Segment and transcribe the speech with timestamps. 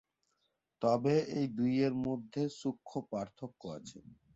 [0.81, 3.99] তবে এই দুইয়ের মধ্যে সূক্ষ্ম পার্থক্য আছে।